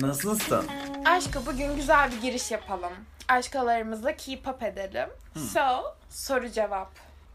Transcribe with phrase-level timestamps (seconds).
[0.00, 0.68] Nasılsın?
[1.04, 2.92] Aşkı bugün güzel bir giriş yapalım.
[3.28, 5.08] Aşkalarımızla keep up edelim.
[5.52, 6.90] So, soru cevap.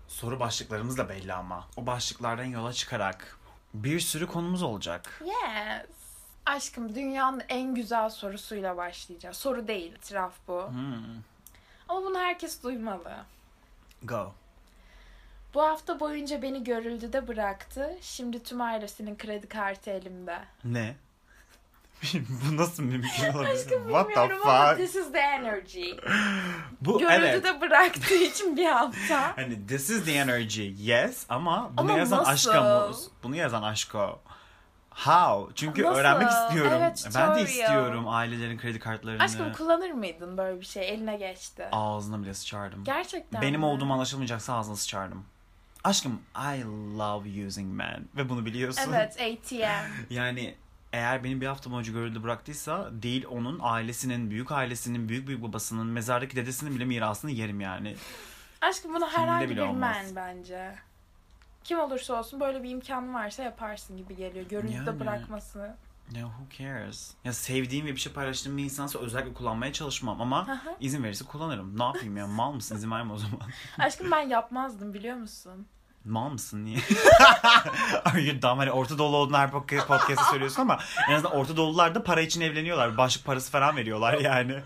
[0.08, 1.68] Soru başlıklarımız da belli ama.
[1.78, 3.38] O başlıklardan yola çıkarak
[3.74, 5.22] bir sürü konumuz olacak.
[5.26, 5.86] Yes.
[6.46, 9.38] Aşkım dünyanın en güzel sorusuyla başlayacağız.
[9.38, 10.68] Soru değil, itiraf bu.
[10.68, 11.22] Hmm.
[11.90, 13.16] Ama bunu herkes duymalı.
[14.04, 14.34] Go.
[15.54, 17.98] Bu hafta boyunca beni görüldüde bıraktı.
[18.02, 20.40] Şimdi tüm ailesinin kredi kartı elimde.
[20.64, 20.96] Ne?
[22.30, 23.52] Bu nasıl mümkün olabilir?
[23.52, 24.78] Aşkım What the ama fuck?
[24.78, 25.92] this is the energy.
[26.82, 27.62] Bu Görüldüde evet.
[27.62, 29.34] bıraktığı için bir hafta.
[29.36, 30.70] Hani this is the energy.
[30.92, 32.32] Yes ama bunu Ama yazan nasıl?
[32.32, 32.96] aşka mı?
[33.24, 34.20] Bunu yazan aşko.
[34.90, 35.54] How?
[35.56, 36.00] Çünkü Nasıl?
[36.00, 36.78] öğrenmek istiyorum.
[36.82, 39.24] Evet, ben de istiyorum ailelerin kredi kartlarını.
[39.24, 40.90] Aşkım kullanır mıydın böyle bir şey?
[40.90, 41.68] Eline geçti.
[41.72, 42.84] Ağzına bile sıçardım.
[42.84, 43.66] Gerçekten Benim mi?
[43.66, 45.26] olduğum anlaşılmayacaksa ağzına sıçardım.
[45.84, 46.64] Aşkım I
[46.98, 48.06] love using men.
[48.16, 48.94] Ve bunu biliyorsun.
[48.94, 49.92] Evet ATM.
[50.14, 50.56] Yani
[50.94, 55.88] eğer beni bir hafta boyunca görüldü bıraktıysa değil onun ailesinin, büyük ailesinin, büyük büyük babasının,
[55.88, 57.96] mezardaki dedesinin bile mirasını yerim yani.
[58.62, 60.76] Aşkım bunu herhangi bir men bence.
[61.64, 64.46] Kim olursa olsun böyle bir imkan varsa yaparsın gibi geliyor.
[64.46, 65.00] Görüntüde Yani.
[65.00, 65.76] bırakması.
[66.16, 67.14] Ya who cares?
[67.24, 71.80] Ya sevdiğim ve bir şey paylaştığım bir insansa özellikle kullanmaya çalışmam ama izin verirse kullanırım.
[71.80, 72.28] Ne yapayım ya?
[72.28, 72.76] Mal mısın?
[72.76, 73.40] İzin verme o zaman.
[73.80, 75.68] Aşkım ben yapmazdım biliyor musun?
[76.06, 76.78] Mal mısın niye?
[78.06, 78.58] Are you dumb?
[78.60, 82.22] Hani Orta Doğulu olduğunu her podca- podcast'ta söylüyorsun ama en azından Orta Doğulular da para
[82.22, 82.98] için evleniyorlar.
[82.98, 84.60] Başlık parası falan veriyorlar yani.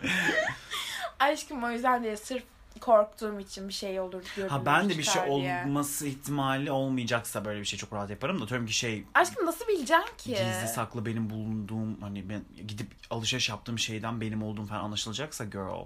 [1.20, 2.44] Aşkım o yüzden değil sırf
[2.82, 5.32] korktuğum için bir şey olur görülür Ha ben de bir şey diye.
[5.64, 9.68] olması ihtimali olmayacaksa böyle bir şey çok rahat yaparım da diyorum ki şey Aşkım nasıl
[9.68, 10.30] bileceksin ki?
[10.30, 15.86] gizli saklı benim bulunduğum hani ben gidip alışveriş yaptığım şeyden benim olduğum falan anlaşılacaksa girl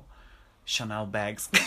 [0.65, 1.49] Chanel bags.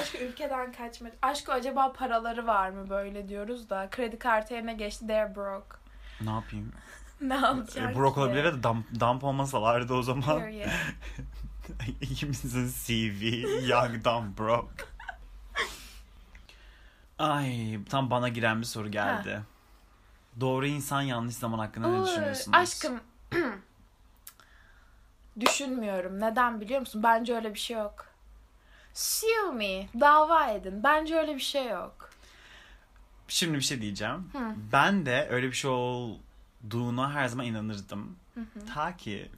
[0.00, 1.12] Aşkım ülkeden kaçmak.
[1.22, 3.88] Aşkım acaba paraları var mı böyle diyoruz da.
[3.90, 5.76] Kredi kartı yerine geçti they're broke.
[6.20, 6.72] ne yapayım?
[7.20, 8.20] Ne alacak E, Brok ki?
[8.20, 10.42] olabilir de dump, dump olmasalardı o zaman.
[12.00, 13.22] İkimizin CV
[13.68, 14.84] young dumb broke.
[17.18, 19.40] Ay tam bana giren bir soru geldi.
[20.40, 22.58] Doğru insan yanlış zaman hakkında ne düşünüyorsunuz?
[22.58, 23.00] Aşkım
[25.40, 26.20] düşünmüyorum.
[26.20, 27.02] Neden biliyor musun?
[27.02, 28.06] Bence öyle bir şey yok.
[28.94, 29.88] Sue me.
[30.00, 30.82] Dava edin.
[30.84, 32.10] Bence öyle bir şey yok.
[33.28, 34.30] Şimdi bir şey diyeceğim.
[34.32, 34.38] Hı.
[34.72, 38.16] Ben de öyle bir şey olduğuna her zaman inanırdım.
[38.74, 39.30] Ta ki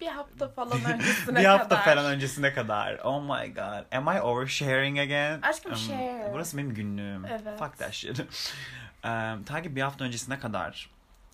[0.00, 1.84] Bir hafta falan öncesine bir hafta kadar.
[1.84, 2.98] falan öncesine kadar.
[3.04, 3.92] Oh my god.
[3.96, 5.40] Am I oversharing again?
[5.42, 6.30] Aşkım, Um, share.
[6.32, 7.24] Burası benim günlüğüm.
[7.24, 7.58] Evet.
[7.58, 8.18] Fuck that shit.
[9.04, 10.90] um, ta ki bir hafta öncesine kadar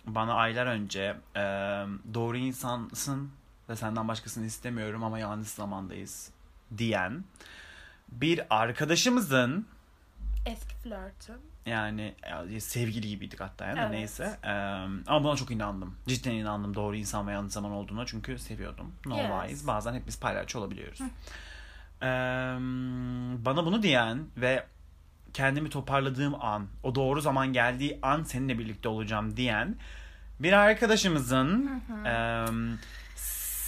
[0.07, 3.31] bana aylar önce um, doğru insansın
[3.69, 6.31] ve senden başkasını istemiyorum ama yanlış zamandayız
[6.79, 7.25] diyen
[8.13, 9.67] bir arkadaşımızın
[10.47, 11.37] Eski flörtüm.
[11.67, 12.15] yani
[12.51, 13.91] e, sevgili gibiydik hatta yani Evet.
[13.91, 14.37] neyse.
[14.45, 14.51] Eee,
[15.07, 15.97] ama buna çok inandım.
[16.07, 18.93] Cidden inandım doğru insan ve yanlış zaman olduğuna çünkü seviyordum.
[19.07, 19.51] No Yes.
[19.51, 19.67] lies.
[19.67, 21.01] Bazen hepimiz paylaşçı olabiliyoruz.
[22.03, 22.09] Eee,
[23.45, 24.67] bana bunu diyen ve
[25.33, 29.77] kendimi toparladığım an, o doğru zaman geldiği an seninle birlikte olacağım diyen
[30.41, 32.47] bir arkadaşımızın eee,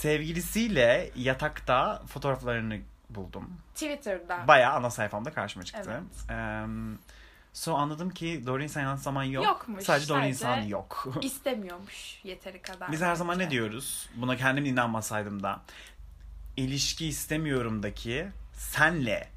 [0.01, 2.79] sevgilisiyle yatakta fotoğraflarını
[3.15, 3.51] buldum.
[3.75, 4.49] Twitter'da.
[4.49, 5.91] Bayağı ana sayfamda karşıma çıktı.
[5.93, 6.31] Evet.
[6.31, 6.67] Eee,
[7.53, 9.45] so anladım ki doğru insan yanlış zaman yok.
[9.45, 11.07] Yokmuş, Sadece doğru sadece- insan yok.
[11.23, 12.93] İstemiyormuş yeteri kadar.
[12.93, 13.47] Biz her zaman bence.
[13.47, 14.09] ne diyoruz?
[14.17, 15.61] Buna kendim inanmasaydım da.
[16.57, 19.29] İlişki istemiyorumdaki senle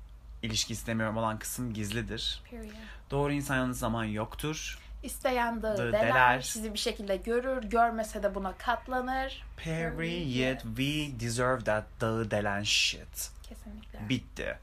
[0.41, 2.41] ilişki istemiyorum olan kısım gizlidir.
[2.51, 2.71] Period.
[3.11, 4.79] Doğru insan yanlış zaman yoktur.
[5.03, 6.41] İsteyen dağı deler, deler.
[6.41, 9.43] sizi bir şekilde görür, görmese de buna katlanır.
[9.57, 10.59] Period.
[10.59, 13.31] We deserve that dağı delen shit.
[13.53, 14.09] Kesinlikle.
[14.09, 14.57] Bitti.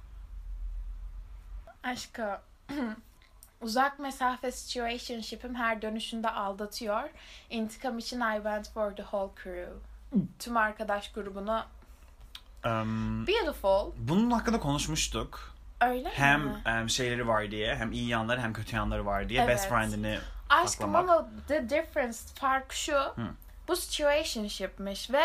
[1.82, 2.38] Aşkı
[3.60, 7.02] uzak mesafe situationship'im her dönüşünde aldatıyor.
[7.50, 9.72] İntikam için I went for the whole crew.
[10.38, 11.64] Tüm arkadaş grubunu
[12.64, 13.92] Um, beautiful.
[13.98, 15.54] bunun hakkında konuşmuştuk.
[15.80, 16.62] Öyle Hem mi?
[16.66, 19.40] em, şeyleri var diye, hem iyi yanları hem kötü yanları var diye.
[19.42, 19.50] Evet.
[19.50, 20.18] Best friend'ini
[20.48, 23.14] Aşkım ama the difference fark şu.
[23.68, 25.24] Bu situationship'miş ve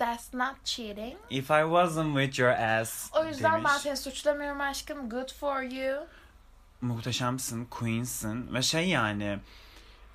[0.00, 1.16] that's not cheating.
[1.30, 3.70] If I wasn't with your ass O yüzden demiş.
[3.72, 5.10] ben seni suçlamıyorum aşkım.
[5.10, 6.06] Good for you.
[6.80, 9.38] Muhteşemsin, queensin ve şey yani...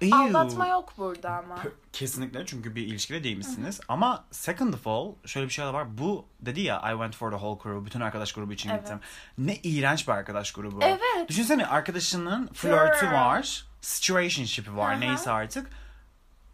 [0.02, 0.16] Ew.
[0.18, 1.58] Aldatma yok burada ama.
[1.94, 3.80] Kesinlikle çünkü bir ilişkide değilmişsiniz.
[3.88, 5.98] Ama second of all şöyle bir şey de var.
[5.98, 7.86] Bu dedi ya I went for the whole crew.
[7.86, 8.82] Bütün arkadaş grubu için Evet.
[8.82, 9.00] gittim.
[9.38, 10.80] Ne iğrenç bir arkadaş grubu.
[10.82, 11.30] Evet.
[11.30, 13.66] Düşünsene arkadaşının flörtü var.
[13.82, 15.00] Situationship'i var Aha.
[15.00, 15.70] neyse artık.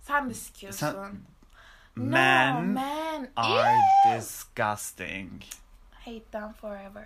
[0.01, 0.79] Sen de sikiyorsun.
[0.79, 1.30] Sen-
[1.97, 3.27] No, Men man.
[3.35, 3.73] are
[4.05, 4.17] Ew.
[4.17, 5.41] disgusting.
[6.05, 7.05] Hate them forever.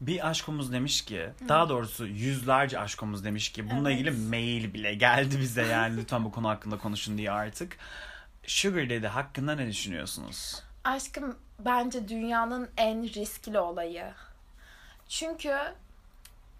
[0.00, 4.00] Bir aşkomuz demiş ki, daha doğrusu yüzlerce aşkomuz demiş ki bununla Evet.
[4.00, 7.76] ilgili mail bile geldi bize yani lütfen bu konu hakkında konuşun diye artık.
[8.46, 10.62] Sugar Daddy hakkında ne düşünüyorsunuz?
[10.84, 14.12] Aşkım bence dünyanın en riskli olayı.
[15.08, 15.56] Çünkü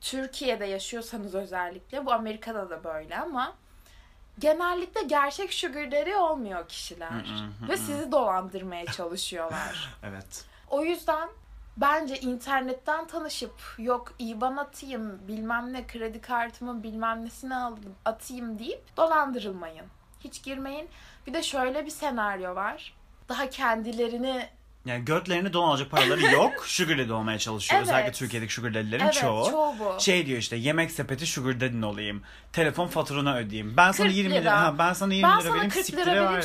[0.01, 3.57] Türkiye'de yaşıyorsanız özellikle bu Amerika'da da böyle ama
[4.39, 7.45] genellikle gerçek sugar daddy olmuyor kişiler.
[7.69, 9.95] Ve sizi dolandırmaya çalışıyorlar.
[10.03, 10.45] Evet.
[10.71, 11.29] O yüzden
[11.77, 18.97] bence internetten tanışıp yok IBAN atayım bilmem ne kredi kartımı bilmem nesini aldım atayım deyip
[18.97, 19.87] dolandırılmayın.
[20.21, 20.89] Hiç girmeyin.
[21.27, 22.95] Bir de şöyle bir senaryo var.
[23.29, 24.49] Daha kendilerini
[24.87, 26.65] Yani götlerini don alacak paraları yok.
[26.67, 27.79] Sugar Daddy olmaya çalışıyor.
[27.81, 27.89] Evet.
[27.89, 29.51] Özellikle Türkiye'deki Sugar Daddy'lerin evet çoğu.
[29.51, 30.01] çoğu bu.
[30.01, 32.23] Şey diyor işte yemek sepeti Sugar Daddy'nin olayım.
[32.53, 33.77] Telefon faturanı ödeyeyim.
[33.77, 34.61] Ben sana 40 20 lira, lira.
[34.63, 36.45] ha, ben sana 20 Ben lira sana vereyim 40 siktire lira ver.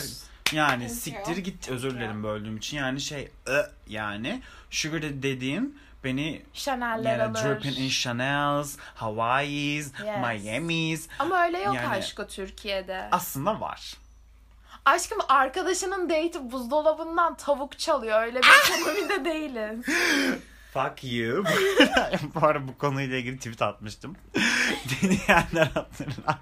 [0.53, 2.77] Yani Thank siktir git özür dilerim böldüğüm için.
[2.77, 4.41] Yani şey ı, yani
[4.71, 7.43] Sugar Daddy dediğim beni Chanel'ler yani alır.
[7.43, 10.43] dripping in Chanel's, Hawaii's, Yes.
[10.45, 13.07] Miami's Ama öyle yok Yani- aşkı Türkiye'de.
[13.11, 13.93] aslında var.
[14.87, 18.21] Aşkım arkadaşının date'i buzdolabından tavuk çalıyor.
[18.21, 19.85] Öyle bir ekonomide değiliz.
[20.73, 21.43] Fuck you.
[22.35, 24.15] bu arada bu konuyla ilgili tweet atmıştım.
[25.01, 26.37] Dinleyenler hatırlar.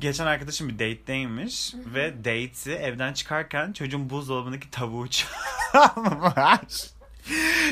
[0.00, 6.90] Geçen arkadaşım bir date'deymiş ve date'i evden çıkarken çocuğun buzdolabındaki tavuğu çalmış.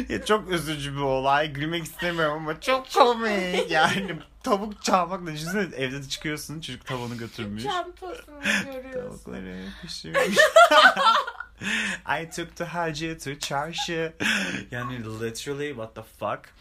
[0.09, 1.53] Ya çok üzücü bir olay.
[1.53, 3.71] Gülmek istemiyorum ama çok komik.
[3.71, 7.63] Yani tavuk çalmak da düşünsene evde de çıkıyorsun çocuk tavuğunu götürmüş.
[7.63, 9.01] Çantasını görüyorsun.
[9.01, 10.39] Tavukları pişirmiş.
[12.23, 14.13] I took the hacı to çarşı.
[14.71, 16.55] Yani literally what the fuck.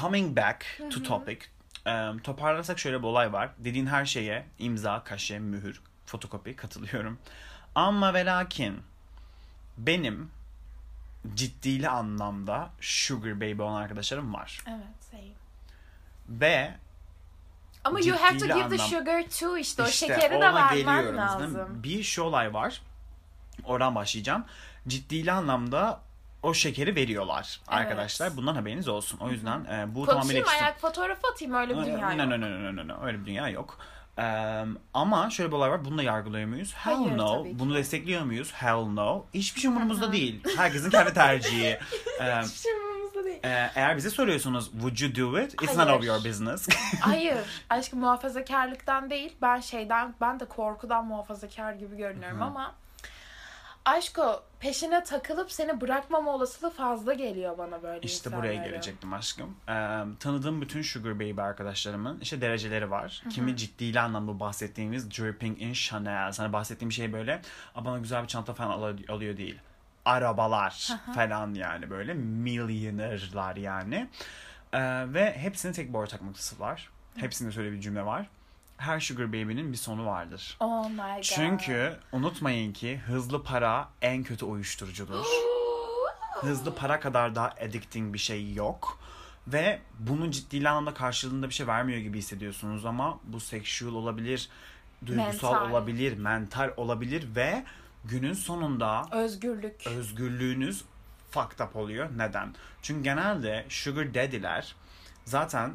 [0.00, 1.38] Coming back to topic.
[1.86, 3.50] Um, toparlarsak şöyle bir olay var.
[3.58, 7.18] Dediğin her şeye imza, kaşe, mühür, fotokopi katılıyorum.
[7.74, 8.82] Ama ve lakin
[9.86, 10.30] benim
[11.34, 14.62] ciddili anlamda sugar baby olan arkadaşlarım var.
[14.68, 15.22] Evet same.
[16.28, 16.74] Ve
[17.84, 19.82] Ama you have to give the anlam- sugar too işte.
[19.82, 21.68] O İşte şekeri de vermen lazım.
[21.82, 22.82] Bir şu olay var.
[23.64, 24.44] Oradan başlayacağım.
[24.88, 26.00] Ciddili anlamda
[26.42, 27.80] o şekeri veriyorlar Evet.
[27.80, 28.36] arkadaşlar.
[28.36, 29.18] Bundan haberiniz olsun.
[29.18, 32.30] O yüzden e, bu tamamıyla Konuşayım ayak fotoğrafı atayım öyle bir dünya no, yok.
[32.30, 33.78] no, no, no, no, no, öyle bir dünya yok.
[34.18, 34.64] Eee,
[34.94, 35.84] ama şöyle bir olay var.
[35.84, 36.74] Bunu da yargılıyor muyuz?
[36.74, 37.46] Hell Hayır, no.
[37.52, 38.52] Bunu destekliyor muyuz?
[38.52, 39.24] Hell no.
[39.34, 40.42] Hiçbir şey umurumuzda değil.
[40.56, 41.64] Herkesin kendi tercihi.
[42.20, 43.38] Eee, Hiç umurumuzda değil.
[43.42, 45.54] e, eğer bize soruyorsunuz would you do it?
[45.54, 45.78] It's Hayır.
[45.78, 46.68] none of your business.
[47.00, 47.38] Hayır.
[47.70, 49.32] Aşkım muhafazakarlıktan değil.
[49.42, 52.74] Ben şeyden ben de korkudan muhafazakar gibi görünüyorum ama
[53.90, 58.42] Aşko peşine takılıp seni bırakmama olasılığı fazla geliyor bana böyle İşte insanların.
[58.42, 59.56] buraya gelecektim aşkım.
[59.68, 59.72] Ee,
[60.20, 63.22] tanıdığım bütün Sugar Baby arkadaşlarımın işte dereceleri var.
[63.30, 66.32] Kimi ciddiyle anlamda bahsettiğimiz dripping in Chanel.
[66.32, 67.42] Sana bahsettiğim şey böyle
[67.74, 69.58] "Aa, bana güzel bir çanta falan al- alıyor değil.
[70.04, 74.08] Arabalar falan yani böyle millionaires yani.
[74.72, 74.80] Ee,
[75.14, 76.90] ve hepsinin tek bir ortak noktası var.
[77.16, 78.26] Hepsinde şöyle bir cümle var.
[78.80, 80.56] Her Sugar Baby'nin bir sonu vardır.
[80.60, 81.22] Oh my god.
[81.22, 85.24] Çünkü unutmayın ki hızlı para en kötü uyuşturucudur.
[86.40, 88.98] Hızlı para kadar daha addicting bir şey yok.
[89.46, 94.48] Ve bunun ciddi anlamda karşılığında bir şey vermiyor gibi hissediyorsunuz ama bu sexual olabilir,
[95.06, 95.70] duygusal Mental.
[95.70, 97.64] olabilir, mental olabilir ve
[98.04, 99.86] günün sonunda Özgürlük.
[99.86, 100.84] özgürlüğünüz
[101.30, 102.08] fucked up oluyor.
[102.16, 102.54] Neden?
[102.82, 104.74] Çünkü genelde sugar daddy'ler
[105.24, 105.72] zaten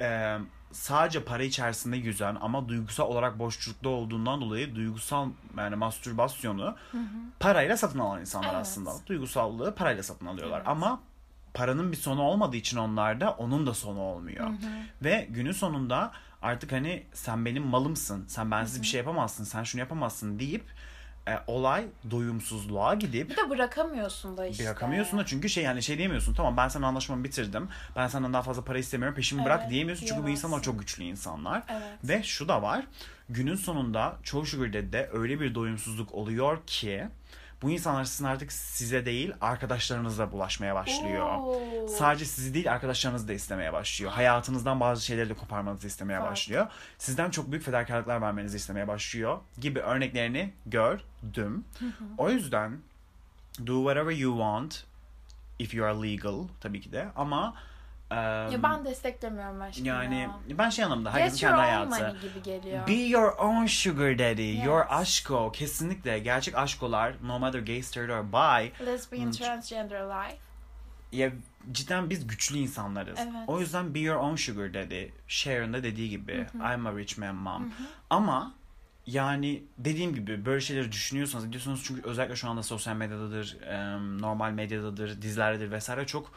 [0.00, 0.38] e,
[0.72, 6.76] sadece para içerisinde yüzen ama duygusal olarak boşlukta olduğundan dolayı duygusal yani mastürbasyonu
[7.40, 8.60] parayla satın alan insanlar Evet.
[8.60, 8.90] aslında.
[9.06, 10.68] Duygusallığı parayla satın alıyorlar Evet.
[10.68, 11.00] ama
[11.54, 14.50] paranın bir sonu olmadığı için onlarda onun da sonu olmuyor.
[15.04, 19.80] Ve günün sonunda artık hani sen benim malımsın, sen bensiz bir şey yapamazsın, sen şunu
[19.80, 20.64] yapamazsın deyip
[21.28, 24.64] e, olay doyumsuzluğa gidip Bir de bırakamıyorsun da işte.
[24.64, 27.68] bırakamıyorsun da çünkü şey yani şey diyemiyorsun tamam ben senin anlaşmamı bitirdim.
[27.96, 29.60] Ben senden daha fazla para istemiyorum peşimi bırak.
[29.62, 30.06] Evet, diyemiyorsun.
[30.06, 31.62] Çünkü bu insanlar çok güçlü insanlar.
[31.68, 31.82] Evet.
[32.04, 32.84] ve şu da var.
[33.30, 37.08] Günün sonunda çoğu sugar daddy'de öyle bir doyumsuzluk oluyor ki
[37.62, 41.26] bu insanlar sizin artık size değil arkadaşlarınıza bulaşmaya başlıyor.
[41.38, 41.88] Oo.
[41.88, 44.12] Sadece sizi değil arkadaşlarınızı da istemeye başlıyor.
[44.12, 46.30] Hayatınızdan bazı şeyleri de koparmanızı istemeye Evet.
[46.30, 46.66] başlıyor.
[46.98, 51.64] Sizden çok büyük fedakarlıklar vermenizi istemeye başlıyor gibi örneklerini gördüm.
[52.18, 52.78] O yüzden
[53.66, 54.84] do whatever you want
[55.58, 57.54] if you are legal tabii ki de ama
[58.10, 58.18] em,
[58.52, 60.58] Ya ben desteklemiyorum aşkım yani ya.
[60.58, 62.16] ben şey anlamda herkesin kendi hayatı.
[62.22, 62.86] gibi geliyor.
[62.86, 64.42] Be your own sugar daddy.
[64.42, 64.66] Yes.
[64.66, 65.52] Your aşko.
[65.52, 66.18] Kesinlikle.
[66.18, 69.30] Gerçek aşkolar no matter gay, straight or bi Lesbian, Hmm.
[69.32, 70.36] transgender life.
[71.12, 71.30] ya
[71.72, 73.18] cidden biz güçlü insanlarız.
[73.22, 73.32] Evet.
[73.46, 75.04] O yüzden be your own sugar daddy.
[75.28, 77.72] Sharon da dediği gibi I'm a rich man mom.
[78.10, 78.54] Ama
[79.06, 83.56] yani dediğim gibi böyle şeyleri düşünüyorsanız diyorsunuz çünkü özellikle şu anda sosyal medyadadır,
[84.20, 86.32] normal medyadadır, dizilerdedir vesaire çok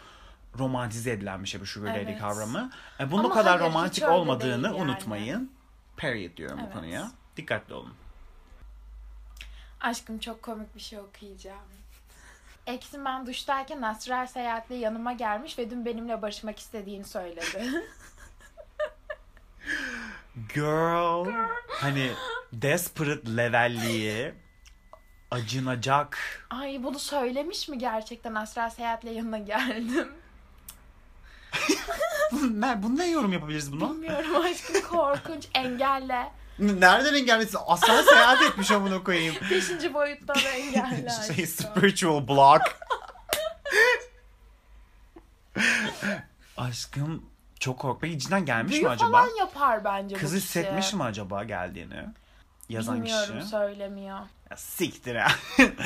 [0.59, 2.19] romantize edilen bir şey bu sugar daddy Evet.
[2.21, 2.71] kavramı.
[2.99, 4.75] E, bunun o Ama kadar hayır, romantik olmadığını yani.
[4.75, 5.51] unutmayın.
[5.97, 6.73] Period diyorum bu Evet.
[6.73, 7.11] konuya.
[7.37, 7.93] Dikkatli olun.
[9.81, 11.59] Aşkım çok komik bir şey okuyacağım.
[12.67, 17.71] Eksim ben duştayken astral seyahatle yanıma gelmiş ve dün benimle barışmak istediğini söyledi.
[20.53, 21.25] Girl.
[21.69, 22.11] Hani
[22.53, 24.33] desperate levelliği
[25.31, 26.17] acınacak.
[26.49, 30.07] Ay bunu söylemiş mi gerçekten astral seyahatle yanına geldim?
[32.51, 33.89] ne, bunu ne yorum yapabiliriz buna?
[33.91, 36.31] Bilmiyorum aşkım korkunç engelle.
[36.59, 37.59] Nereden engellesin?
[37.67, 39.35] Asla seyahat etmiş amına koyayım.
[39.51, 41.35] Beşinci boyuttan engelle aşkım.
[41.35, 42.61] şey spiritual block.
[46.57, 47.25] Aşkım
[47.59, 48.01] çok kork.
[48.01, 49.11] Peki cidden gelmiş Büyü mi acaba?
[49.11, 50.45] falan yapar bence Kız bu kişi.
[50.47, 52.05] hissetmiş mi acaba geldiğini?
[52.69, 53.49] Yazan Bilmiyorum kişi.
[53.49, 54.19] söylemiyor.
[54.49, 55.27] Ya siktir ha.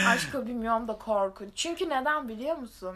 [0.07, 1.49] Aşkı bilmiyorum da korkunç.
[1.55, 2.95] Çünkü neden biliyor musun?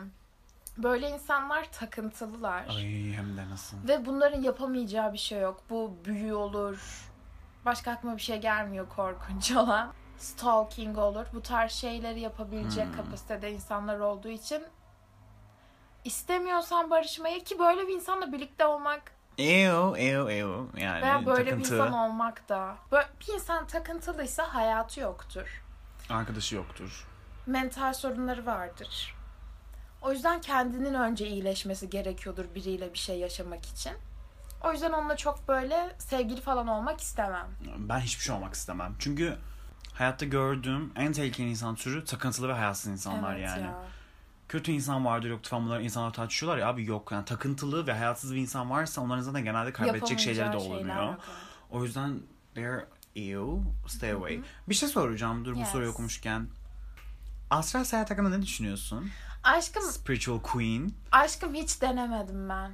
[0.83, 2.65] Böyle insanlar takıntılılar.
[2.69, 3.87] Ay hem de nasıl.
[3.87, 5.63] Ve bunların yapamayacağı bir şey yok.
[5.69, 7.05] Bu büyü olur.
[7.65, 9.93] Başka aklıma bir şey gelmiyor korkunç olan.
[10.17, 11.25] Stalking olur.
[11.33, 12.95] Bu tarz şeyleri yapabilecek Hmm.
[12.95, 14.63] kapasitede insanlar olduğu için
[16.05, 19.01] istemiyorsan barışmayı ki böyle bir insanla birlikte olmak
[19.37, 20.81] Ew, ew, ew.
[20.83, 21.71] Yani veya böyle takıntı.
[21.71, 22.75] bir insan olmak da.
[22.91, 25.63] Böyle bir insan takıntılıysa hayatı yoktur.
[26.09, 27.07] Arkadaşı yoktur.
[27.45, 29.15] Mental sorunları vardır.
[30.01, 33.91] O yüzden kendinin önce iyileşmesi gerekiyordur biriyle bir şey yaşamak için.
[34.63, 37.47] O yüzden onunla çok böyle sevgili falan olmak istemem.
[37.77, 38.95] Ben hiçbir şey olmak istemem.
[38.99, 39.37] Çünkü
[39.93, 43.61] hayatta gördüğüm en tehlikeli insan türü takıntılı ve hayatsız insanlar evet yani.
[43.61, 43.73] ya.
[44.49, 48.33] Kötü insan vardır yoktur falan bunları insanlar tartışıyorlar ya abi yok yani takıntılı ve hayatsız
[48.35, 51.05] bir insan varsa onların zaten genelde kaybedecek şeyleri de olmuyor.
[51.11, 51.19] yok.
[51.71, 52.19] O yüzden
[52.55, 53.41] they're ew,
[53.87, 54.41] stay away.
[54.69, 55.69] Bir şey soracağım dur bu Yes.
[55.69, 56.47] soruyu okumuşken.
[57.49, 59.09] Astral seyahat hakkında ne düşünüyorsun?
[59.43, 60.91] Aşkım, Spiritual Queen.
[61.11, 62.71] aşkım hiç denemedim ben.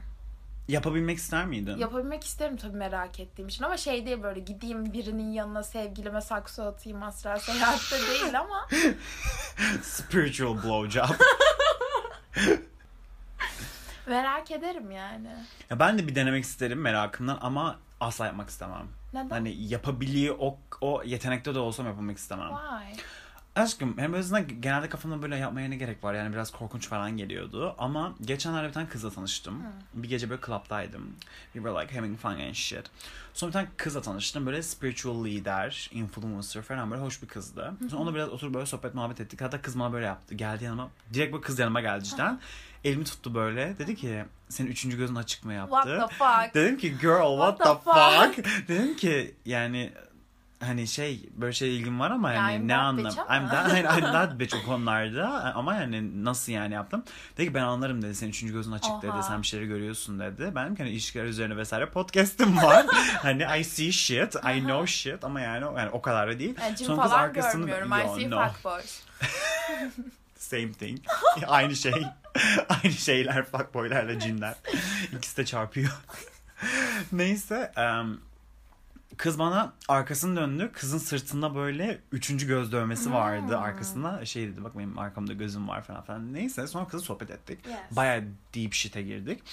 [0.67, 1.77] Yapabilmek ister miydin?
[1.77, 6.63] Yapabilmek isterim tabii merak ettiğim için ama şey değil böyle gideyim birinin yanına sevgilime sakso
[6.63, 8.67] atayım astral seyahatte değil ama
[9.83, 11.09] Spiritual blowjob.
[14.07, 15.29] merak ederim yani.
[15.69, 18.87] ya ben de bir denemek isterim merakımdan ama asla yapmak istemem.
[19.13, 19.29] Neden?
[19.29, 22.49] Hani yapabiliyor o, o yetenekte de olsam yapmak istemem.
[22.49, 23.01] Why?
[23.55, 27.75] Aşkım hem özünden genelde kafamda böyle yapmaya ne gerek var yani biraz korkunç falan geliyordu
[27.77, 29.63] ama geçenlerde bir tane kızla tanıştım.
[29.93, 31.15] Bir gece böyle club'daydım.
[31.53, 32.85] We were like having fun and shit.
[33.33, 37.73] Sonra bir tane kızla tanıştım böyle spiritual leader, influencer falan böyle hoş bir kızdı.
[37.89, 39.41] Sonra onunla biraz oturup böyle sohbet muhabbet ettik.
[39.41, 40.35] Hatta kız bana böyle yaptı.
[40.35, 40.89] Geldi yanıma.
[41.13, 42.39] Direkt böyle kız yanıma geldi cidden.
[42.83, 43.75] Elimi tuttu böyle.
[43.79, 45.75] Dedi ki senin üçüncü gözün açık mı yaptı?
[45.75, 46.55] What the fuck?
[46.55, 48.67] Dedim ki girl what, What the, the fuck?
[48.67, 49.91] Dedim ki yani
[50.59, 53.05] hani şey böyle şey ilgim var ama yani I'm ne anlam?
[53.05, 57.03] I'm that, I'm that bitch o konularda ama yani nasıl yani yaptım?
[57.37, 59.23] Dedi ki ben anlarım dedi senin üçüncü gözün açık dedi Oha.
[59.23, 60.51] sen bir şeyleri görüyorsun dedi.
[60.55, 62.85] Benim hani ilişkiler üzerine vesaire podcast'im var.
[63.21, 66.55] hani I see shit, I know shit ama yani, yani o kadar da değil.
[66.61, 67.91] Yani Sonra kız arkasını- görmüyorum.
[67.91, 68.47] Yo, I see no.
[68.47, 69.01] fuckboys.
[70.37, 70.99] Same thing.
[71.47, 71.93] Aynı şey.
[72.69, 74.55] Aynı şeyler fuckboylarla cinler.
[75.17, 75.91] İkisi de çarpıyor.
[77.11, 77.71] Neyse.
[77.75, 78.17] em,
[79.17, 80.71] kız bana arkasını döndü.
[80.73, 83.63] Kızın sırtında böyle üçüncü göz dövmesi vardı Hmm.
[83.63, 84.25] arkasında.
[84.25, 86.33] Şey dedi bak benim arkamda gözüm var falan filan.
[86.33, 87.59] Neyse sonra kızla sohbet ettik.
[87.67, 87.77] Yes.
[87.91, 88.23] Baya
[88.55, 89.43] deep shit'e girdik.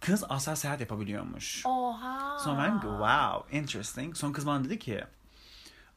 [0.00, 1.66] Kız asla seyahat yapabiliyormuş.
[1.66, 2.38] Oha.
[2.38, 4.16] Sonra ben wow interesting.
[4.16, 5.04] Sonra kız bana dedi ki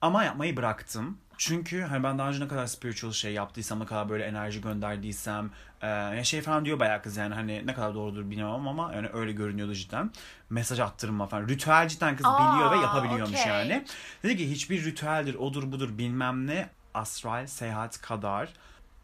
[0.01, 1.17] ama yapmayı bıraktım.
[1.37, 5.49] Çünkü hani ben daha önce ne kadar spiritual şey yaptıysam, ne kadar böyle enerji gönderdiysem,
[5.83, 9.31] e, şey falan diyor bayağı kız yani hani ne kadar doğrudur bilmem ama yani öyle
[9.31, 10.11] görünüyordu cidden.
[10.49, 11.47] Mesaj attırma falan.
[11.47, 13.51] Ritüel cidden kız Aa, biliyor ve yapabiliyormuş okey.
[13.51, 13.85] yani.
[14.23, 18.49] Dedi ki hiçbir ritüeldir, odur budur bilmem ne astral seyahat kadar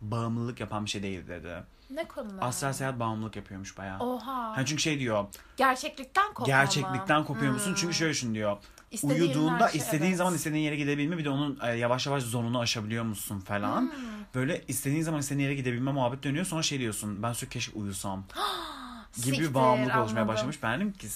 [0.01, 1.63] bağımlılık yapan bir şey değil dedi.
[1.93, 2.41] Ne konuda?
[2.41, 3.99] Astral seyahat bağımlılık yapıyormuş bayağı.
[3.99, 4.57] Oha.
[4.57, 5.25] Hani çünkü şey diyor,
[5.57, 7.69] Gerçeklikten kopma gerçeklikten kopuyor musun?
[7.69, 7.75] Hmm.
[7.75, 8.57] Çünkü şöyle düşün diyor.
[8.91, 10.17] İstediğin Uyuduğunda şey, istediğin evet.
[10.17, 13.81] zaman istediğin yere gidebilme bir de onun e, yavaş yavaş zonunu aşabiliyor musun falan.
[13.81, 13.91] Hmm.
[14.35, 16.45] Böyle istediğin zaman istediğin yere gidebilme muhabbet dönüyor.
[16.45, 18.23] Sonra şey diyorsun ben sürekli keşke uyusam
[19.23, 20.27] gibi Siktir, bağımlılık oluşmaya anladım.
[20.27, 20.63] başlamış.
[20.63, 21.07] Ben dedim ki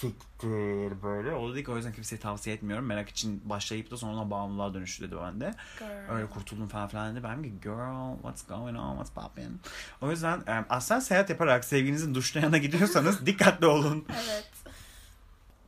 [0.00, 1.34] siktir böyle.
[1.34, 2.86] O dedi ki o yüzden kimseye tavsiye etmiyorum.
[2.86, 5.54] Merak için başlayıp da sonra bağımlılığa dönüştü dedi bende.
[5.78, 6.14] Girl.
[6.14, 7.24] Öyle kurtuldum falan filan dedi.
[7.24, 9.60] Ben ki girl what's going on what's popping.
[10.00, 14.06] O yüzden e, aslen seyahat yaparak sevginizin duşuna yanına gidiyorsanız dikkatli olun.
[14.08, 14.50] Evet.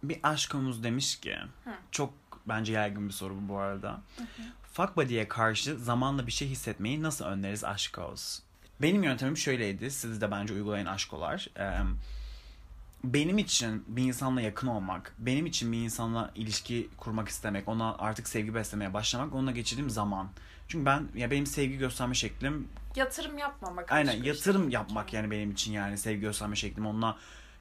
[0.02, 1.36] Bir aşkımız demiş ki
[1.90, 2.12] çok
[2.46, 4.00] bence yaygın bir soru bu bu arada.
[4.72, 8.40] Fuck body'ye karşı zamanla bir şey hissetmeyi nasıl önleriz aşkos?
[8.82, 9.90] Benim yöntemim şöyleydi.
[9.90, 11.48] Siz de bence uygulayın aşkolar.
[11.58, 11.80] Ee,
[13.04, 18.28] benim için bir insanla yakın olmak, benim için bir insanla ilişki kurmak istemek, ona artık
[18.28, 20.28] sevgi beslemeye başlamak, onunla geçirdiğim zaman.
[20.68, 23.92] Çünkü ben ya benim sevgi gösterme şeklim Yatırım yapmamak.
[23.92, 24.74] Aynen yatırım işte.
[24.74, 27.16] yapmak yani benim için yani sevgi gösterme şeklim onunla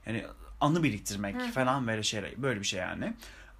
[0.06, 0.26] yani
[0.62, 3.14] anı biriktirmek falan böyle şeyler böyle bir şey yani.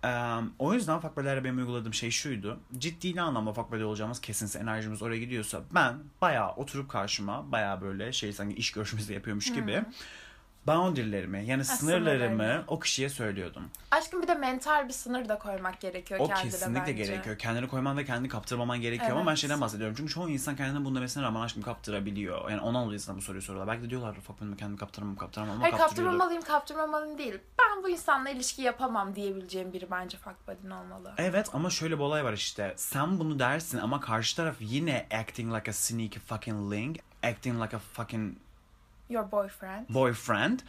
[0.04, 2.60] Eee, o yüzden fuck buddy'lere benim uyguladığım şey şuydu.
[2.78, 8.14] Ciddi anlamda fuck buddy olacağımız kesinse enerjimiz oraya gidiyorsa ben bayağı oturup karşıma bayağı böyle
[8.14, 9.84] şey sanki iş görüşmesi yapıyormuş gibi
[10.70, 13.64] boundary'lerimi yani sınırlarımı o kişiye söylüyordum.
[13.92, 16.94] Aşkım bir de mental bir sınır da koymak gerekiyor O kendine kesinlikle bence.
[16.94, 17.38] gerekiyor.
[17.38, 19.38] Kendini koyman ve kendini kaptırmaman gerekiyor ama ben Evet.
[19.38, 19.96] şeyden bahsediyorum.
[19.98, 22.50] Çünkü çoğu insan kendini bunu demesine rağmen aşkım kaptırabiliyor.
[22.50, 23.74] Yani ondan dolayı sana bu soruyu soruyorlar.
[23.76, 27.34] Belki de diyorlar fuck ben kendimi kaptıramam kaptıramam ama Hayır kaptırmamalıyım kaptırmamalıyım değil.
[27.60, 31.14] Ben bu insanla ilişki yapamam diyebileceğim biri bence fuck buddy'nin olmalı.
[31.18, 32.74] Evet ama şöyle bir olay var işte.
[32.78, 37.00] Sen bunu dersin ama karşı taraf yine acting like a sneaky fucking link.
[37.24, 38.38] Acting like a fucking
[39.10, 39.90] Your boyfriend.
[39.90, 40.60] boyfriend.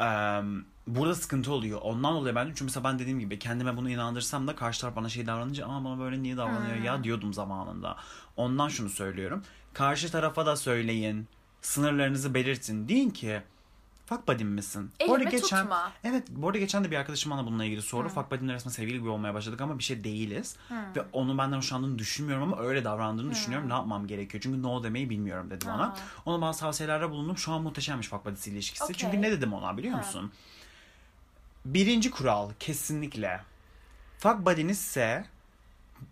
[0.00, 1.80] Um, burada sıkıntı oluyor.
[1.82, 5.08] Ondan dolayı ben çünkü mesela ben dediğim gibi kendime bunu inandırsam da karşı taraf bana
[5.08, 7.96] şey davranınca ama bana böyle niye davranıyor ya diyordum zamanında.
[8.36, 9.42] Ondan şunu söylüyorum.
[9.72, 11.28] Karşı tarafa da söyleyin.
[11.62, 12.88] Sınırlarınızı belirtin.
[12.88, 13.42] Deyin ki
[14.08, 14.90] fuck buddy'm misin?
[15.08, 15.92] Bu arada Elimi tutma.
[16.04, 18.08] Evet bu arada geçen de bir arkadaşım bana bununla ilgili sordu.
[18.08, 20.56] Fuck buddy'mle resmen sevgili gibi olmaya başladık ama bir şey değiliz.
[20.96, 23.68] Ve onun benden hoşlandığını düşünmüyorum ama öyle davrandığını düşünüyorum.
[23.68, 24.42] Ne yapmam gerekiyor?
[24.42, 25.82] Çünkü no demeyi bilmiyorum dedi bana.
[25.84, 25.96] Aa.
[26.26, 27.38] Ona bazı tavsiyelerde bulundum.
[27.38, 28.84] Şu an muhteşemmiş fuck buddy'si ilişkisi.
[28.84, 28.96] Okey.
[28.96, 29.98] Çünkü ne dedim ona biliyor Ha.
[30.00, 30.32] musun?
[31.64, 33.40] Birinci kural kesinlikle.
[34.18, 35.24] Fuck buddy'nizse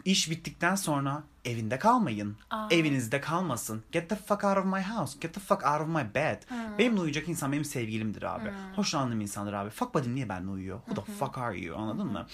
[0.05, 2.37] iş bittikten sonra evinde kalmayın.
[2.51, 2.69] Aa.
[2.71, 3.83] Evinizde kalmasın.
[3.93, 5.19] Get the fuck out of my house.
[5.21, 6.43] Get the fuck out of my bed.
[6.79, 8.53] Benimle uyuyacak insan benim sevgilimdir abi.
[8.77, 9.71] Hoşlandığım insandır abi.
[9.71, 10.81] Fuck buddy niye benimle uyuyor?
[10.87, 11.79] Who the fuck are you?
[11.79, 12.27] Anladın mı?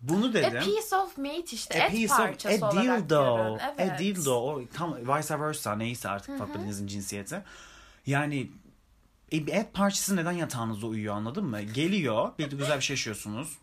[0.00, 0.60] Bunu A dedim.
[0.62, 1.82] piece of meat işte.
[1.82, 2.20] A Et piece of
[2.62, 3.46] a dildo.
[3.46, 3.60] görün.
[3.78, 3.92] Evet.
[3.92, 4.34] A dildo.
[4.34, 7.42] O tam vice versa neyse artık fuck buddy'nizin cinsiyeti.
[8.06, 8.50] Yani
[9.32, 11.60] e, et parçası neden yatağınızda uyuyor anladın mı?
[11.62, 13.58] Geliyor, birlikte güzel bir şey yaşıyorsunuz.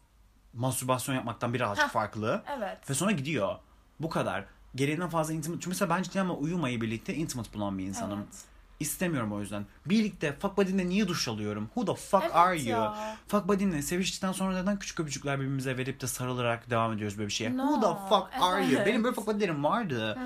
[0.54, 2.44] Mastürbasyon yapmaktan birazcık farklı.
[2.58, 2.90] Evet.
[2.90, 3.56] Ve sonra gidiyor.
[4.00, 4.46] Bu kadar.
[4.76, 5.60] Gereğinden fazla intimate.
[5.62, 8.20] Çünkü mesela ben cidden ama uyumayı birlikte intimate bulan bir insanım.
[8.20, 8.42] Evet.
[8.80, 9.66] İstemiyorum o yüzden.
[9.86, 11.66] Birlikte fuck buddy'nle niye duş alıyorum?
[11.76, 12.70] Who the fuck Evet are you?
[12.70, 13.16] ya.
[13.28, 17.34] Fuck buddy'nle seviştikten sonra neden küçük öpücükler birbirimize verip de sarılarak devam ediyoruz böyle bir
[17.34, 17.58] şeye?
[17.58, 18.72] No, Who the fuck are you?
[18.76, 18.88] evet.
[18.88, 20.18] Benim böyle fuck buddy'lerim vardı.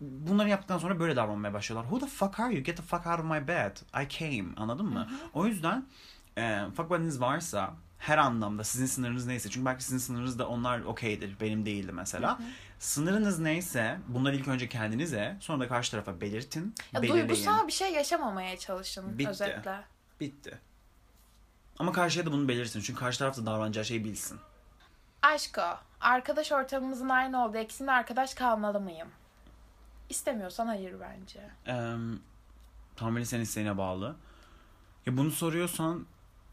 [0.00, 1.90] Bunları yaptıktan sonra böyle davranmaya başlıyorlar.
[1.90, 2.64] Who the fuck are you?
[2.64, 3.76] Get the fuck out of my bed.
[4.04, 4.54] I came.
[4.56, 5.08] Anladın mı?
[5.34, 5.84] O yüzden
[6.38, 10.80] e, fuck buddy'niz varsa her anlamda sizin sınırınız neyse çünkü belki sizin sınırınız da onlar
[10.80, 12.38] okeydir benim değildi mesela.
[12.78, 16.74] Sınırınız neyse bunları ilk önce kendinize sonra da karşı tarafa belirtin.
[16.92, 17.28] Ya belirleyin.
[17.28, 19.30] duygusal bir şey yaşamamaya çalışın Bitti.
[19.30, 19.80] özetle.
[20.20, 20.58] Bitti.
[21.78, 24.38] Ama karşıya da bunu belirtin çünkü karşı taraf da davranacağı şeyi bilsin.
[25.22, 25.62] Aşko,
[26.00, 29.08] arkadaş ortamımızın aynı olduğu eksinde arkadaş kalmalı mıyım?
[30.08, 31.40] İstemiyorsan hayır bence.
[31.66, 31.94] Eee
[32.96, 34.16] tamamen senin isteğine bağlı.
[35.06, 36.06] Ya bunu soruyorsan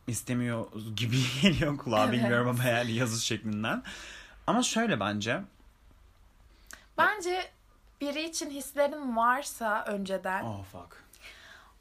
[0.07, 2.13] istemiyor gibi geliyor kulağa Evet.
[2.13, 3.83] bilmiyorum ama yani yazı şeklinden.
[4.47, 5.41] Ama şöyle bence.
[6.97, 7.51] Bence
[8.01, 11.03] biri için hislerin varsa önceden Oh fuck.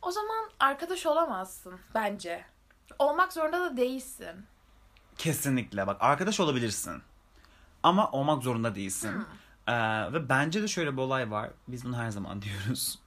[0.03, 2.45] o zaman arkadaş olamazsın bence.
[2.99, 4.47] Olmak zorunda da değilsin.
[5.19, 7.03] Kesinlikle bak arkadaş olabilirsin.
[7.83, 9.13] Ama olmak zorunda değilsin.
[9.15, 9.25] Hmm.
[9.75, 11.51] Ee, ve bence de şöyle bir olay var.
[11.69, 12.99] Biz bunu her zaman diyoruz.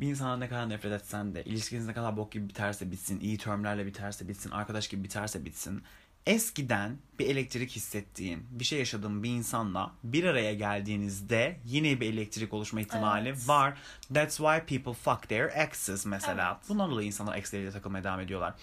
[0.00, 3.38] Bir insana ne kadar nefret etsen de, ilişkiniz ne kadar bok gibi biterse bitsin, iyi
[3.38, 5.82] termlerle biterse bitsin, arkadaş gibi biterse bitsin.
[6.26, 12.54] Eskiden bir elektrik hissettiğin, bir şey yaşadığın bir insanla bir araya geldiğinizde yine bir elektrik
[12.54, 13.48] oluşma ihtimali Evet.
[13.48, 13.78] var.
[14.14, 16.52] That's why people fuck their exes mesela.
[16.58, 16.68] Evet.
[16.68, 18.54] Bundan dolayı insanlar exleriyle takılmaya devam ediyorlar.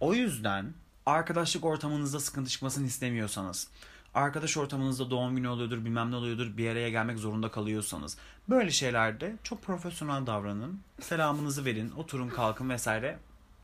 [0.00, 0.74] O yüzden
[1.06, 3.68] arkadaşlık ortamınızda sıkıntı çıkmasını istemiyorsanız,
[4.18, 9.36] arkadaş ortamınızda doğum günü oluyordur, bilmem ne oluyordur, bir araya gelmek zorunda kalıyorsanız, böyle şeylerde
[9.42, 13.18] çok profesyonel davranın, selamınızı verin, oturun, kalkın vesaire.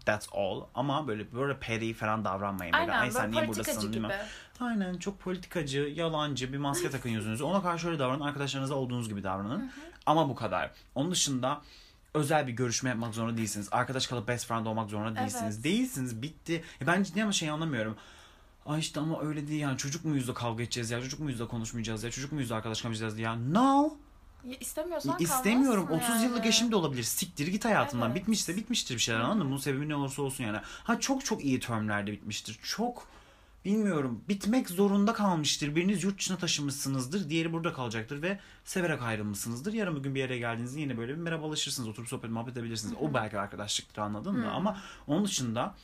[0.06, 0.60] That's all.
[0.74, 2.72] Ama böyle böyle petty falan davranmayın.
[2.72, 3.92] Böyle, Aynen Ay sen böyle niye buradasın gibi.
[3.92, 4.10] bilmem.
[4.60, 7.44] Aynen çok politikacı, yalancı bir maske takın yüzünüze.
[7.44, 8.20] Ona karşı öyle davranın.
[8.20, 9.72] Arkadaşlarınıza olduğunuz gibi davranın.
[10.06, 10.70] Ama bu kadar.
[10.94, 11.62] Onun dışında
[12.14, 13.68] özel bir görüşme yapmak zorunda değilsiniz.
[13.72, 15.54] Arkadaş kalıp best friend olmak zorunda değilsiniz.
[15.54, 15.64] Evet.
[15.64, 16.22] Değilsiniz.
[16.22, 16.64] Bitti.
[16.80, 17.96] Ya ben ciddi ama şey anlamıyorum.
[18.66, 19.78] Ay işte ama öyle değil yani.
[19.78, 21.00] Çocuk muyuz da kavga edeceğiz ya?
[21.02, 22.10] Çocuk muyuz da konuşmayacağız ya?
[22.10, 23.36] Çocuk muyuz da arkadaş kalmayacağız ya?
[23.36, 23.96] No.
[24.44, 25.86] Ya İstemiyorsan İstemiyorum.
[25.86, 26.48] kalmazsın 30 yıllık yani.
[26.48, 27.02] eşim de olabilir.
[27.02, 28.10] Siktir git hayatımdan.
[28.10, 28.22] Evet.
[28.22, 29.48] Bitmişse bitmiştir bir şeyler anladın mı?
[29.48, 30.58] Bunun sebebi ne olursa olsun yani.
[30.62, 32.60] Ha çok çok iyi termlerde bitmiştir.
[32.62, 33.06] Çok
[33.64, 34.24] bilmiyorum.
[34.28, 35.76] Bitmek zorunda kalmıştır.
[35.76, 37.28] Biriniz yurt dışına taşınmışsınızdır.
[37.30, 39.72] Diğeri burada kalacaktır ve severek ayrılmışsınızdır.
[39.72, 41.88] Yarın bugün bir yere geldiğinizde yine böyle bir merhabalaşırsınız.
[41.88, 42.94] Oturup sohbet muhabbet edebilirsiniz.
[43.00, 44.52] O belki arkadaşlıktır anladın mı?
[44.52, 45.74] Ama onun dışında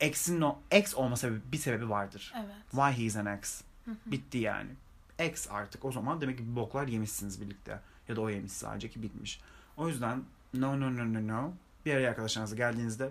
[0.00, 2.32] ex'in o ex olma sebebi bir sebebi vardır.
[2.36, 2.54] Evet.
[2.70, 3.62] Why he is an ex.
[4.06, 4.70] Bitti yani.
[5.18, 5.84] Ex artık.
[5.84, 7.80] O zaman demek ki bir boklar yemişsiniz birlikte.
[8.08, 9.40] Ya da o yemiş sadece ki bitmiş.
[9.76, 11.52] O yüzden no no no no no.
[11.86, 13.10] Bir araya arkadaşlarınızla geldiğinizde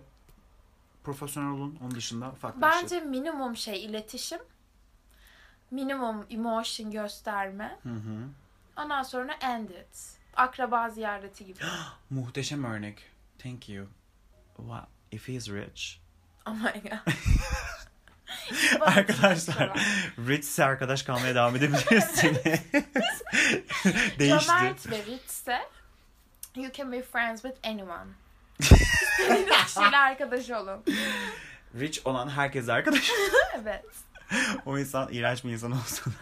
[1.04, 1.80] profesyonel olun.
[1.82, 2.82] Onun dışında farklı bir şey.
[2.82, 4.40] Bence minimum şey iletişim.
[5.72, 7.80] Minimum emotion gösterme.
[7.84, 8.30] Hı hı.
[8.78, 10.18] Ondan sonra end it.
[10.36, 11.60] Akraba ziyareti gibi.
[12.10, 13.04] Muhteşem örnek.
[13.40, 13.88] Thank you.
[14.58, 14.88] What?
[15.12, 16.03] If he's rich.
[16.45, 17.13] Oh my god.
[18.82, 19.71] Arkadaşlar
[20.27, 22.38] Rich ise arkadaş kalmaya devam edebilirsiniz.
[24.19, 24.47] Değişti.
[24.47, 25.60] Cömert ve richse
[26.56, 28.10] you can be friends with anyone.
[28.60, 30.84] İstediğiniz kişiyle arkadaş olun.
[31.79, 33.12] Rich olan herkes arkadaş.
[33.62, 33.86] evet.
[34.65, 36.13] o insan iğrenç bir insan olsun.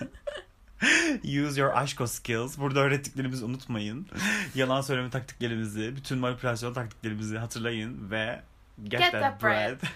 [1.23, 2.57] Use your aşko skills.
[2.57, 4.07] Burada öğrettiklerimizi unutmayın.
[4.55, 8.41] Yalan söyleme taktiklerimizi, bütün manipülasyon taktiklerimizi hatırlayın ve
[8.84, 9.81] get, Get that, that bread.
[9.81, 9.89] bread.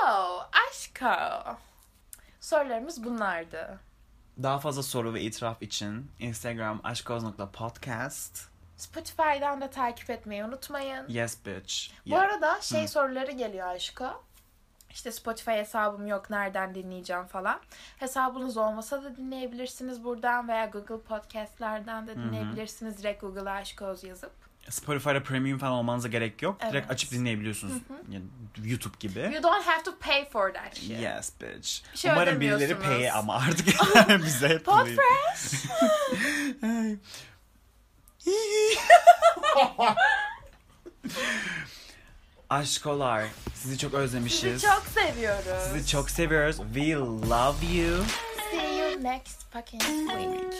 [0.00, 1.56] So, aşko.
[2.40, 3.78] Sorularımız bunlardı.
[4.42, 8.48] Daha fazla soru ve itiraf için Instagram aşkoz.podcast.
[8.76, 11.08] Spotify'dan da takip etmeyi unutmayın.
[11.08, 11.74] Yes bitch.
[12.06, 12.22] Bu Yeah.
[12.22, 14.24] arada şey soruları geliyor aşko.
[14.90, 17.60] İşte Spotify hesabım yok nereden dinleyeceğim falan.
[17.98, 22.98] Hesabınız olmasa da dinleyebilirsiniz buradan veya Google Podcast'lerden de dinleyebilirsiniz.
[22.98, 24.47] Direkt Google'a aşkoz yazıp.
[24.70, 26.60] Spotify'da premium falan olmanıza gerek yok.
[26.60, 26.90] Direkt Evet.
[26.90, 27.74] açıp dinleyebiliyorsunuz.
[28.10, 28.24] Yani
[28.64, 29.20] YouTube gibi.
[29.20, 30.90] You don't have to pay for that shit.
[30.90, 31.82] Yes bitch.
[31.92, 33.66] Bir şey Umarım birileri pay ama artık
[34.26, 35.64] bize hep Podfresh.
[42.50, 43.24] Aşkolar.
[43.54, 44.40] Sizi çok özlemişiz.
[44.40, 45.72] Sizi çok seviyoruz.
[45.72, 46.56] Sizi çok seviyoruz.
[46.74, 48.04] We love you.
[48.50, 50.54] See you next fucking week.